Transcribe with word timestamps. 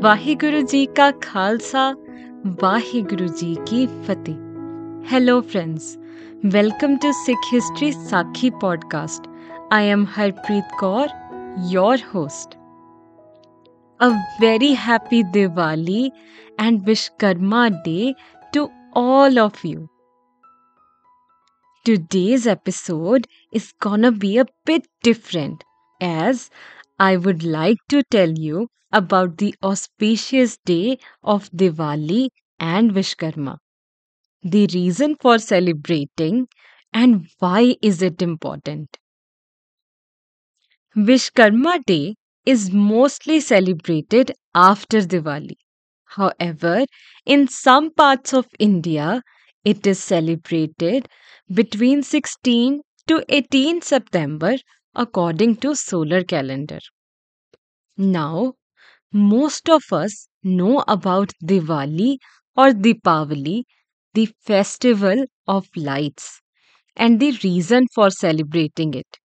ਵਾਹਿਗੁਰੂ 0.00 0.60
ਜੀ 0.60 0.86
ਕਾ 0.86 1.10
ਖਾਲਸਾ 1.10 1.94
ਵਾਹਿਗੁਰੂ 2.46 3.26
ਜੀ 3.26 3.56
ਕੀ 3.66 3.86
ਫਤਿਹ 3.86 4.34
hello 5.14 5.38
friends 5.38 5.80
welcome 6.46 6.94
to 6.94 7.08
sikh 7.08 7.58
history 7.58 7.92
sakhi 7.92 8.50
podcast 8.50 9.30
i 9.72 9.96
am 9.96 10.02
harpreet 10.02 10.64
kaur 10.82 11.06
your 11.72 11.98
host 12.16 12.58
a 14.06 14.12
very 14.16 14.70
happy 14.70 15.22
diwali 15.22 16.08
and 16.66 16.78
vishkarma 16.78 17.70
day 17.70 18.12
to 18.56 18.64
all 18.96 19.44
of 19.44 19.74
you 19.74 19.80
today's 21.90 22.52
episode 22.52 23.22
is 23.56 23.70
gonna 23.88 24.10
be 24.10 24.36
a 24.36 24.44
bit 24.70 24.82
different 25.08 25.56
as 26.04 26.36
i 26.98 27.16
would 27.16 27.42
like 27.42 27.80
to 27.94 28.00
tell 28.14 28.32
you 28.48 28.66
about 28.91 29.37
the 29.37 29.55
auspicious 29.63 30.57
day 30.65 30.99
of 31.23 31.49
Diwali 31.51 32.29
and 32.59 32.91
Vishkarma. 32.91 33.57
The 34.43 34.67
reason 34.73 35.15
for 35.15 35.39
celebrating 35.39 36.49
and 36.93 37.27
why 37.39 37.77
is 37.81 38.01
it 38.01 38.21
important? 38.21 38.97
Vishkarma 40.95 41.83
Day 41.87 42.15
is 42.45 42.69
mostly 42.69 43.39
celebrated 43.39 44.33
after 44.53 44.99
Diwali. 45.01 45.55
However, 46.05 46.85
in 47.25 47.47
some 47.47 47.89
parts 47.91 48.35
of 48.35 48.47
India, 48.59 49.23
it 49.65 49.87
is 49.87 49.97
celebrated 49.97 51.09
between 51.51 52.03
16 52.03 52.81
to 53.07 53.25
18 53.29 53.81
September 53.81 54.57
according 54.93 55.55
to 55.55 55.73
solar 55.73 56.23
calendar. 56.23 56.77
Now, 57.97 58.55
most 59.13 59.69
of 59.69 59.83
us 59.91 60.27
know 60.43 60.83
about 60.87 61.31
Diwali 61.43 62.17
or 62.55 62.71
Deepavali, 62.71 63.63
the 64.13 64.27
festival 64.41 65.25
of 65.47 65.67
lights, 65.75 66.41
and 66.95 67.19
the 67.19 67.31
reason 67.43 67.87
for 67.95 68.11
celebrating 68.11 68.93
it. 68.93 69.19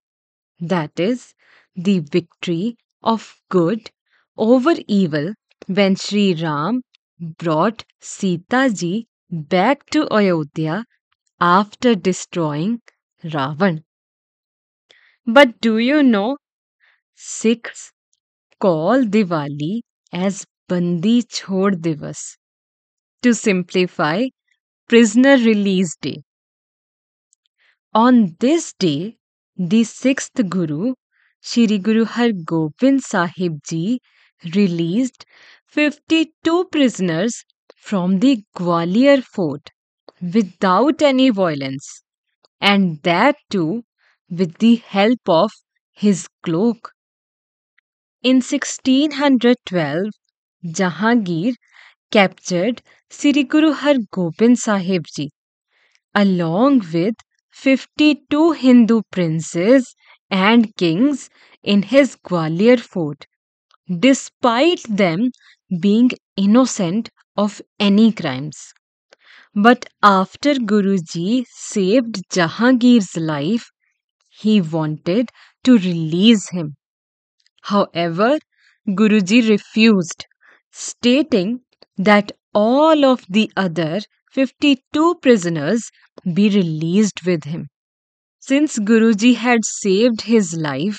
That 0.61 0.99
is 0.99 1.35
the 1.77 2.01
victory 2.01 2.77
of 3.03 3.37
good 3.51 3.93
over 4.37 4.75
evil 4.89 5.35
when 5.67 5.97
Sri 5.97 6.35
Ram 6.35 6.83
brought 7.21 7.85
Sita 8.01 8.71
ji 8.75 9.09
back 9.31 9.89
to 9.91 10.13
Ayodhya 10.13 10.87
after 11.41 11.95
destroying 11.95 12.83
Ravan. 13.25 13.85
But 15.27 15.61
do 15.61 15.77
you 15.77 16.03
know 16.03 16.39
Sikhs 17.15 17.94
call 18.61 19.05
Diwali 19.05 19.83
as 20.13 20.47
Bandi 20.69 21.23
Chhod 21.23 21.83
Divas 21.83 22.37
to 23.23 23.35
simplify 23.35 24.27
Prisoner 24.89 25.37
Release 25.37 25.97
Day. 26.01 26.23
On 27.95 28.37
this 28.39 28.73
day, 28.75 29.17
the 29.57 29.83
sixth 29.83 30.35
Guru, 30.49 30.95
Shri 31.41 31.77
Guru 31.79 32.05
Har 32.05 32.31
Gobind 32.31 33.03
Sahib 33.03 33.65
Ji, 33.67 34.01
released 34.55 35.27
52 35.67 36.67
prisoners 36.67 37.45
from 37.75 38.21
the 38.21 38.45
Gwalior 38.55 39.25
fort 39.25 39.71
without 40.21 41.03
any 41.03 41.31
violence, 41.31 42.05
and 42.61 43.03
that 43.05 43.37
too 43.51 43.85
with 44.31 44.59
the 44.59 44.77
help 44.77 45.29
of 45.29 45.53
his 45.93 46.29
cloak. 46.45 46.94
In 48.25 48.41
1612, 48.41 50.11
Jahangir 50.65 51.55
captured 52.11 52.83
Sri 53.11 53.45
Guru 53.45 53.73
Har 53.73 53.97
Gobind 54.11 54.59
Sahib 54.59 55.05
Ji 55.15 55.31
along 56.15 56.81
with 56.93 57.15
52 57.51 58.53
Hindu 58.53 59.03
princes 59.11 59.95
and 60.31 60.75
kings 60.77 61.31
in 61.63 61.83
his 61.83 62.17
Gwalior 62.17 62.81
fort, 62.81 63.27
despite 63.89 64.83
them 64.85 65.31
being 65.81 66.11
innocent 66.37 67.11
of 67.37 67.63
any 67.79 68.13
crimes. 68.13 68.73
But 69.55 69.87
after 70.03 70.55
Guruji 70.55 71.47
saved 71.51 72.23
Jahangir's 72.31 73.17
life, 73.17 73.71
he 74.31 74.61
wanted 74.61 75.31
to 75.65 75.79
release 75.79 76.51
him. 76.51 76.77
However, 77.65 78.39
Guruji 78.87 79.49
refused, 79.49 80.27
stating 80.71 81.63
that 81.97 82.33
all 82.55 83.05
of 83.05 83.25
the 83.29 83.51
other 83.57 84.01
52 84.31 85.15
prisoners 85.23 85.91
be 86.35 86.51
released 86.51 87.25
with 87.25 87.45
him. 87.45 87.69
Since 88.39 88.79
Guruji 88.79 89.37
had 89.37 89.65
saved 89.65 90.23
his 90.23 90.55
life, 90.55 90.99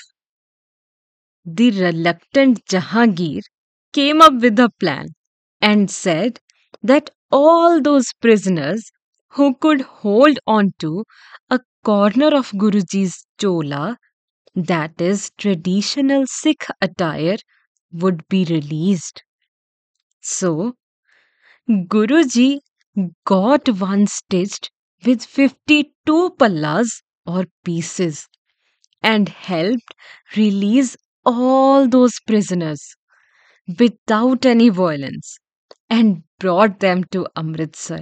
the 1.45 1.69
reluctant 1.69 2.65
Jahangir 2.65 3.43
came 3.93 4.21
up 4.21 4.33
with 4.41 4.59
a 4.59 4.71
plan 4.79 5.09
and 5.61 5.91
said 5.91 6.39
that 6.81 7.11
all 7.31 7.79
those 7.79 8.11
prisoners 8.19 8.91
who 9.29 9.55
could 9.55 9.81
hold 9.81 10.39
on 10.47 10.73
to 10.79 11.03
a 11.49 11.59
corner 11.83 12.35
of 12.35 12.51
Guruji's 12.53 13.27
chola 13.39 13.97
that 14.55 14.99
is, 14.99 15.31
traditional 15.37 16.25
Sikh 16.27 16.65
attire, 16.81 17.37
would 17.91 18.27
be 18.27 18.45
released. 18.45 19.23
So, 20.21 20.75
Guruji 21.69 22.59
got 23.25 23.69
one 23.79 24.07
stitched 24.07 24.71
with 25.05 25.23
52 25.25 26.31
pallas 26.39 27.03
or 27.25 27.45
pieces 27.63 28.27
and 29.03 29.29
helped 29.29 29.95
release 30.37 30.97
all 31.25 31.87
those 31.87 32.19
prisoners 32.27 32.95
without 33.79 34.45
any 34.45 34.69
violence 34.69 35.37
and 35.89 36.23
brought 36.39 36.79
them 36.79 37.03
to 37.11 37.27
Amritsar, 37.35 38.01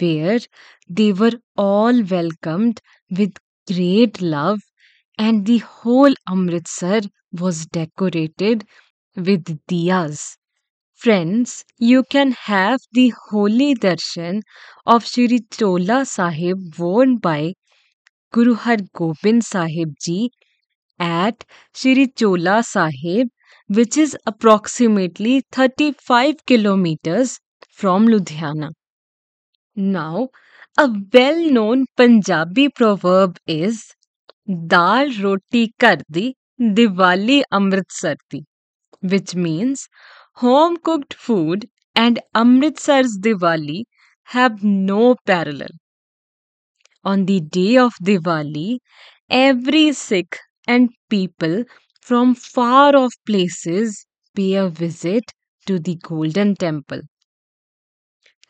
where 0.00 0.40
they 0.88 1.12
were 1.12 1.38
all 1.56 2.02
welcomed 2.04 2.80
with 3.10 3.36
great 3.68 4.20
love 4.20 4.60
and 5.18 5.46
the 5.46 5.58
whole 5.58 6.14
Amritsar 6.28 7.00
was 7.32 7.66
decorated 7.66 8.66
with 9.16 9.44
diyas. 9.66 10.36
Friends, 10.94 11.64
you 11.78 12.04
can 12.04 12.32
have 12.32 12.80
the 12.92 13.12
holy 13.28 13.74
darshan 13.74 14.42
of 14.86 15.06
Shri 15.06 15.40
Chola 15.50 16.06
Sahib 16.06 16.78
worn 16.78 17.18
by 17.18 17.54
Guru 18.32 18.54
Har 18.54 18.78
Gobind 18.94 19.44
Sahib 19.44 19.94
Ji 20.02 20.30
at 20.98 21.44
Shri 21.74 22.08
Chola 22.08 22.62
Sahib, 22.62 23.28
which 23.68 23.96
is 23.96 24.16
approximately 24.26 25.42
35 25.52 26.44
kilometers 26.46 27.40
from 27.70 28.08
Ludhiana. 28.08 28.72
Now, 29.76 30.30
a 30.76 30.92
well 31.12 31.38
known 31.48 31.86
Punjabi 31.96 32.70
proverb 32.70 33.38
is 33.46 33.93
Dal 34.48 35.10
Roti 35.20 35.74
kardi 35.78 36.32
Diwali 36.58 37.42
amritsardi, 37.52 38.46
which 39.00 39.34
means 39.34 39.88
home 40.36 40.78
cooked 40.78 41.14
food 41.14 41.68
and 41.94 42.20
Amritsar's 42.34 43.18
Diwali 43.20 43.84
have 44.24 44.64
no 44.64 45.16
parallel. 45.26 45.70
On 47.02 47.24
the 47.24 47.40
day 47.40 47.78
of 47.78 47.94
Diwali, 48.02 48.80
every 49.30 49.94
Sikh 49.94 50.38
and 50.66 50.90
people 51.08 51.64
from 52.02 52.34
far 52.34 52.94
off 52.94 53.14
places 53.24 54.06
pay 54.34 54.52
a 54.52 54.68
visit 54.68 55.32
to 55.64 55.78
the 55.78 55.94
Golden 55.94 56.54
Temple 56.56 57.00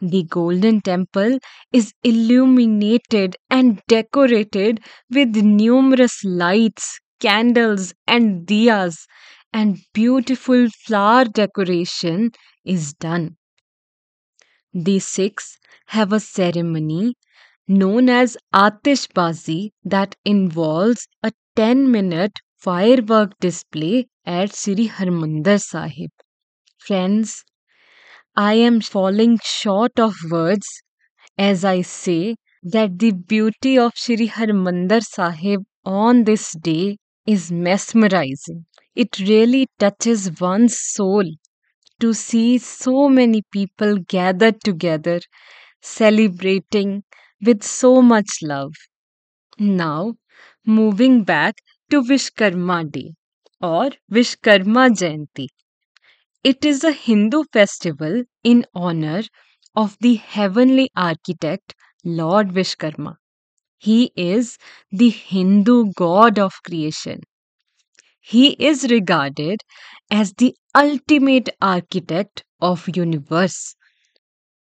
the 0.00 0.22
Golden 0.22 0.82
Temple 0.82 1.40
is 1.72 1.92
illuminated 2.04 3.34
and 3.50 3.82
decorated 3.88 4.78
with 5.10 5.34
numerous 5.34 6.22
lights, 6.22 7.00
candles, 7.18 7.92
and 8.06 8.46
diyas, 8.46 9.06
and 9.52 9.78
beautiful 9.92 10.68
flower 10.70 11.24
decoration 11.24 12.30
is 12.64 12.92
done. 12.94 13.36
The 14.74 15.00
Sikhs 15.00 15.58
have 15.86 16.12
a 16.12 16.20
ceremony 16.20 17.16
known 17.66 18.08
as 18.08 18.36
Atishbazi 18.52 19.72
that 19.84 20.16
involves 20.24 21.08
a 21.22 21.32
10 21.56 21.90
minute 21.90 22.40
firework 22.58 23.38
display 23.40 24.08
at 24.26 24.54
Sri 24.54 24.88
Harmandir 24.88 25.60
Sahib. 25.62 26.10
Friends, 26.78 27.44
I 28.36 28.54
am 28.54 28.80
falling 28.80 29.40
short 29.42 29.98
of 29.98 30.14
words 30.30 30.66
as 31.38 31.64
I 31.64 31.82
say 31.82 32.36
that 32.62 32.98
the 32.98 33.12
beauty 33.12 33.78
of 33.78 33.92
Sri 33.96 34.28
Harmandir 34.28 35.02
Sahib 35.02 35.62
on 35.84 36.24
this 36.24 36.52
day 36.52 36.98
is 37.26 37.52
mesmerizing. 37.52 38.66
It 38.94 39.18
really 39.20 39.68
touches 39.78 40.40
one's 40.40 40.78
soul. 40.80 41.24
to 42.00 42.14
see 42.14 42.58
so 42.58 43.08
many 43.08 43.42
people 43.52 43.98
gathered 43.98 44.60
together, 44.62 45.20
celebrating 45.82 47.04
with 47.44 47.62
so 47.64 48.02
much 48.02 48.30
love. 48.42 48.74
Now, 49.58 50.14
moving 50.66 51.24
back 51.24 51.56
to 51.90 52.02
Vishkarma 52.02 52.90
Day 52.92 53.14
or 53.60 53.90
Vishkarma 54.10 54.90
Jayanti. 54.90 55.48
It 56.44 56.64
is 56.64 56.84
a 56.84 56.92
Hindu 56.92 57.42
festival 57.52 58.22
in 58.44 58.66
honor 58.72 59.24
of 59.74 59.96
the 59.98 60.14
heavenly 60.14 60.88
architect 60.94 61.74
Lord 62.04 62.52
Vishkarma. 62.52 63.16
He 63.78 64.12
is 64.16 64.58
the 64.92 65.10
Hindu 65.10 65.92
god 65.94 66.38
of 66.38 66.54
creation. 66.64 67.22
He 68.20 68.54
is 68.54 68.90
regarded 68.90 69.60
as 70.10 70.32
the 70.32 70.56
ultimate 70.74 71.48
architect 71.62 72.42
of 72.60 72.88
universe 72.96 73.76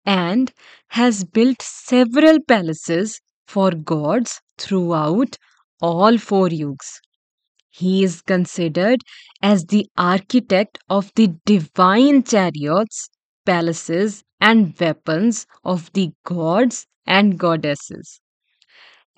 and 0.05 0.53
has 0.89 1.25
built 1.25 1.61
several 1.61 2.39
palaces 2.41 3.21
for 3.47 3.71
gods 3.71 4.41
throughout 4.57 5.37
all 5.81 6.17
four 6.17 6.49
yugs. 6.49 6.99
He 7.73 8.05
is 8.05 8.21
considered 8.21 9.01
as 9.41 9.65
the 9.65 9.87
architect 9.97 10.79
of 10.89 11.11
the 11.15 11.35
divine 11.45 12.23
chariots, 12.23 13.09
palaces, 13.45 14.23
and 14.39 14.73
weapons 14.79 15.45
of 15.65 15.91
the 15.91 16.13
gods 16.23 16.87
and 17.05 17.37
goddesses, 17.37 18.21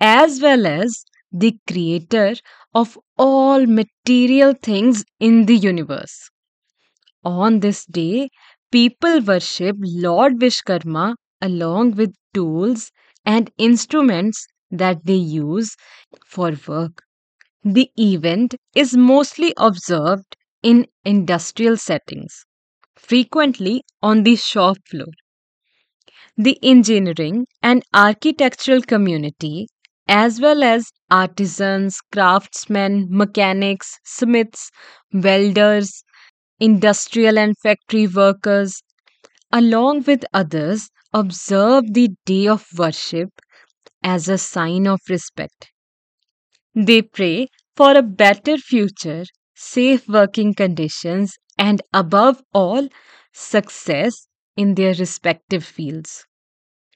as 0.00 0.40
well 0.40 0.66
as 0.66 1.04
the 1.30 1.58
creator 1.68 2.34
of 2.74 2.98
all 3.18 3.66
material 3.66 4.54
things 4.54 5.04
in 5.20 5.46
the 5.46 5.56
universe. 5.56 6.30
On 7.24 7.60
this 7.60 7.84
day, 7.84 8.30
people 8.72 9.20
worship 9.20 9.76
Lord 9.80 10.38
Vishkarma 10.40 11.16
along 11.42 11.96
with 11.96 12.14
tools 12.32 12.90
and 13.26 13.50
instruments 13.58 14.46
that 14.70 15.04
they 15.04 15.14
use 15.14 15.76
for 16.26 16.52
work. 16.66 17.02
The 17.66 17.90
event 17.98 18.54
is 18.74 18.96
mostly 18.96 19.52
observed 19.58 20.38
in 20.62 20.86
industrial 21.04 21.76
settings, 21.76 22.46
frequently 22.96 23.84
on 24.02 24.22
the 24.22 24.36
shop 24.36 24.78
floor. 24.88 25.08
The 26.38 26.58
engineering 26.62 27.46
and 27.62 27.82
architectural 27.92 28.80
community, 28.80 29.66
as 30.08 30.40
well 30.40 30.62
as 30.62 30.90
artisans, 31.10 32.00
craftsmen, 32.10 33.08
mechanics, 33.10 33.98
smiths, 34.02 34.70
welders, 35.12 36.04
industrial 36.60 37.38
and 37.38 37.58
factory 37.58 38.06
workers, 38.06 38.82
along 39.52 40.04
with 40.04 40.24
others, 40.34 40.90
observe 41.12 41.94
the 41.94 42.10
day 42.26 42.48
of 42.48 42.66
worship 42.78 43.30
as 44.02 44.28
a 44.28 44.38
sign 44.38 44.86
of 44.86 45.00
respect. 45.08 45.72
They 46.76 47.02
pray 47.02 47.48
for 47.74 47.96
a 47.96 48.02
better 48.04 48.56
future, 48.56 49.24
safe 49.56 50.06
working 50.08 50.54
conditions, 50.54 51.36
and 51.58 51.82
above 51.92 52.40
all, 52.54 52.88
success 53.32 54.28
in 54.56 54.76
their 54.76 54.94
respective 54.94 55.64
fields. 55.64 56.24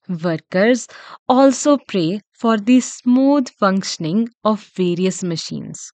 Workers 0.08 0.88
also 1.28 1.78
pray 1.88 2.20
for 2.32 2.58
the 2.58 2.80
smooth 2.80 3.48
functioning 3.50 4.28
of 4.44 4.64
various 4.76 5.22
machines. 5.22 5.90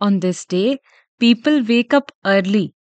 On 0.00 0.20
this 0.20 0.44
day, 0.44 0.78
people 1.20 1.62
wake 1.64 1.94
up 1.94 2.12
early, 2.24 2.74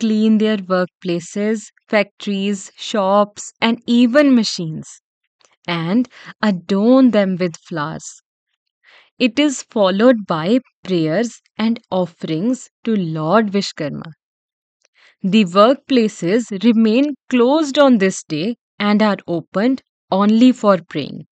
clean 0.00 0.38
their 0.38 0.58
workplaces, 0.58 1.72
factories, 1.88 2.72
shops, 2.76 3.52
and 3.60 3.82
even 3.86 4.34
machines, 4.34 5.02
and 5.68 6.08
adorn 6.42 7.12
them 7.12 7.36
with 7.36 7.56
flowers. 7.58 8.21
It 9.18 9.38
is 9.38 9.62
followed 9.62 10.26
by 10.26 10.60
prayers 10.84 11.40
and 11.56 11.80
offerings 11.90 12.68
to 12.84 12.94
Lord 12.94 13.50
Vishkarma. 13.50 14.12
The 15.24 15.46
workplaces 15.46 16.62
remain 16.62 17.16
closed 17.28 17.76
on 17.76 17.98
this 17.98 18.22
day 18.22 18.54
and 18.78 19.02
are 19.02 19.16
opened 19.26 19.82
only 20.12 20.52
for 20.52 20.78
praying. 20.88 21.26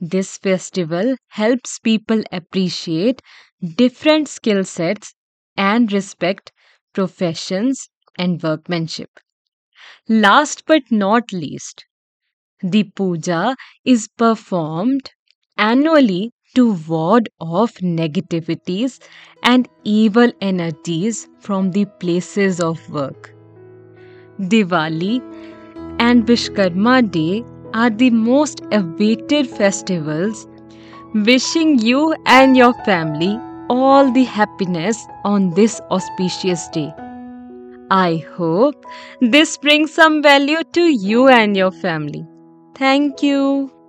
This 0.00 0.38
festival 0.38 1.16
helps 1.28 1.78
people 1.78 2.22
appreciate 2.32 3.22
different 3.62 4.28
skill 4.28 4.64
sets 4.64 5.14
and 5.56 5.92
respect 5.92 6.52
professions 6.92 7.88
and 8.18 8.42
workmanship. 8.42 9.10
Last 10.08 10.64
but 10.66 10.92
not 10.92 11.32
least, 11.32 11.86
the 12.62 12.84
puja 12.84 13.56
is 13.84 14.08
performed 14.08 15.12
annually 15.56 16.32
to 16.54 16.74
ward 16.88 17.28
off 17.40 17.74
negativities 17.76 19.00
and 19.42 19.68
evil 19.84 20.32
energies 20.40 21.28
from 21.40 21.70
the 21.70 21.84
places 22.00 22.60
of 22.60 22.88
work. 22.90 23.34
Diwali 24.40 25.20
and 25.98 26.26
Vishkarma 26.26 27.10
Day 27.10 27.44
are 27.74 27.90
the 27.90 28.10
most 28.10 28.62
awaited 28.72 29.48
festivals, 29.48 30.46
wishing 31.14 31.78
you 31.78 32.14
and 32.26 32.56
your 32.56 32.74
family 32.84 33.38
all 33.68 34.10
the 34.12 34.24
happiness 34.24 35.06
on 35.24 35.50
this 35.50 35.80
auspicious 35.90 36.68
day. 36.68 36.92
I 37.90 38.24
hope 38.36 38.84
this 39.20 39.56
brings 39.58 39.92
some 39.92 40.22
value 40.22 40.62
to 40.72 40.80
you 40.80 41.28
and 41.28 41.56
your 41.56 41.70
family. 41.70 42.26
Thank 42.74 43.22
you. 43.22 43.81